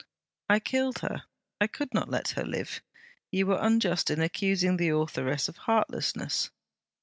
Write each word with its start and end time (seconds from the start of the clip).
'I 0.49 0.59
killed 0.61 0.99
her; 1.01 1.25
I 1.61 1.67
could 1.67 1.93
not 1.93 2.09
let 2.09 2.29
her 2.29 2.43
live. 2.43 2.81
You 3.29 3.45
were 3.45 3.59
unjust 3.61 4.09
in 4.09 4.19
accusing 4.19 4.77
the 4.77 4.89
authoress 4.89 5.47
of 5.47 5.57
heartlessness.' 5.57 6.49